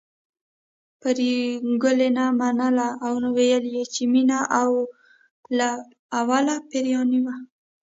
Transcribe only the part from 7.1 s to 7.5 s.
وه